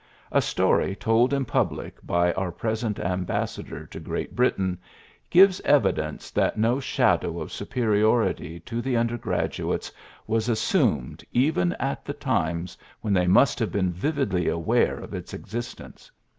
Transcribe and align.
A 0.31 0.41
story 0.41 0.95
told 0.95 1.31
in 1.31 1.45
public 1.45 2.01
by 2.03 2.33
our 2.33 2.51
present 2.51 2.97
ambassador 2.97 3.85
to 3.85 3.99
Great 3.99 4.35
Britain 4.35 4.79
gives 5.29 5.61
evidence 5.61 6.31
that 6.31 6.57
no 6.57 6.79
shadow 6.79 7.39
of 7.39 7.51
superiority 7.51 8.59
to 8.61 8.81
the 8.81 8.97
undergrad 8.97 9.51
uates 9.51 9.91
was 10.25 10.49
assumed 10.49 11.23
even 11.31 11.73
at 11.73 12.03
the 12.03 12.13
times 12.13 12.79
when 13.01 13.13
they 13.13 13.27
must 13.27 13.59
have 13.59 13.71
been 13.71 13.93
vividly 13.93 14.47
aware 14.47 14.97
of 14.97 15.13
its 15.13 15.35
existence. 15.35 16.09